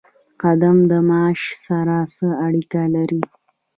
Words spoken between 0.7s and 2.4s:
د معاش سره څه